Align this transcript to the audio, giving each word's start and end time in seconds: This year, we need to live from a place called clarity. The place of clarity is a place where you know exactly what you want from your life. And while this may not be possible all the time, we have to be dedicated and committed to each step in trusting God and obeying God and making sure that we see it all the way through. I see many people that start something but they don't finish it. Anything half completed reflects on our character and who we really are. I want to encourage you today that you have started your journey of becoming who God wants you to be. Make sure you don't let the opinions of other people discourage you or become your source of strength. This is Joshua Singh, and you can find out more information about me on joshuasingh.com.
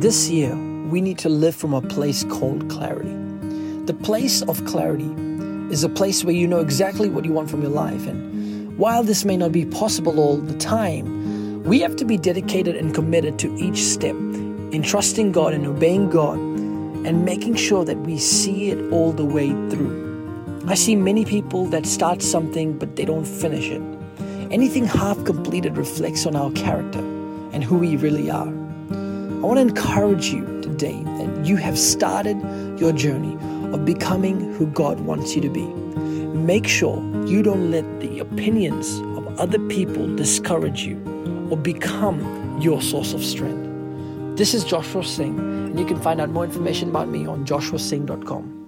This 0.00 0.30
year, 0.30 0.54
we 0.90 1.00
need 1.00 1.18
to 1.18 1.28
live 1.28 1.56
from 1.56 1.74
a 1.74 1.82
place 1.82 2.22
called 2.22 2.70
clarity. 2.70 3.12
The 3.86 3.98
place 4.00 4.42
of 4.42 4.64
clarity 4.64 5.10
is 5.72 5.82
a 5.82 5.88
place 5.88 6.22
where 6.22 6.36
you 6.36 6.46
know 6.46 6.60
exactly 6.60 7.08
what 7.08 7.24
you 7.24 7.32
want 7.32 7.50
from 7.50 7.62
your 7.62 7.72
life. 7.72 8.06
And 8.06 8.78
while 8.78 9.02
this 9.02 9.24
may 9.24 9.36
not 9.36 9.50
be 9.50 9.64
possible 9.64 10.20
all 10.20 10.36
the 10.36 10.56
time, 10.56 11.64
we 11.64 11.80
have 11.80 11.96
to 11.96 12.04
be 12.04 12.16
dedicated 12.16 12.76
and 12.76 12.94
committed 12.94 13.40
to 13.40 13.52
each 13.56 13.78
step 13.78 14.14
in 14.14 14.84
trusting 14.84 15.32
God 15.32 15.52
and 15.52 15.66
obeying 15.66 16.10
God 16.10 16.38
and 16.38 17.24
making 17.24 17.56
sure 17.56 17.84
that 17.84 17.98
we 17.98 18.18
see 18.18 18.70
it 18.70 18.92
all 18.92 19.10
the 19.10 19.24
way 19.24 19.48
through. 19.68 20.62
I 20.68 20.76
see 20.76 20.94
many 20.94 21.24
people 21.24 21.66
that 21.70 21.86
start 21.86 22.22
something 22.22 22.78
but 22.78 22.94
they 22.94 23.04
don't 23.04 23.26
finish 23.26 23.68
it. 23.68 23.82
Anything 24.52 24.84
half 24.84 25.24
completed 25.24 25.76
reflects 25.76 26.24
on 26.24 26.36
our 26.36 26.52
character 26.52 27.00
and 27.50 27.64
who 27.64 27.78
we 27.78 27.96
really 27.96 28.30
are. 28.30 28.67
I 29.38 29.40
want 29.42 29.58
to 29.58 29.60
encourage 29.60 30.30
you 30.30 30.44
today 30.62 31.00
that 31.04 31.46
you 31.46 31.54
have 31.54 31.78
started 31.78 32.36
your 32.80 32.92
journey 32.92 33.34
of 33.72 33.84
becoming 33.84 34.52
who 34.54 34.66
God 34.66 34.98
wants 34.98 35.36
you 35.36 35.40
to 35.42 35.48
be. 35.48 35.64
Make 35.64 36.66
sure 36.66 36.96
you 37.24 37.44
don't 37.44 37.70
let 37.70 38.00
the 38.00 38.18
opinions 38.18 38.98
of 39.16 39.38
other 39.38 39.60
people 39.68 40.12
discourage 40.16 40.82
you 40.82 40.96
or 41.52 41.56
become 41.56 42.60
your 42.60 42.82
source 42.82 43.12
of 43.12 43.24
strength. 43.24 44.36
This 44.36 44.54
is 44.54 44.64
Joshua 44.64 45.04
Singh, 45.04 45.38
and 45.38 45.78
you 45.78 45.86
can 45.86 46.00
find 46.00 46.20
out 46.20 46.30
more 46.30 46.44
information 46.44 46.88
about 46.88 47.08
me 47.08 47.24
on 47.24 47.46
joshuasingh.com. 47.46 48.67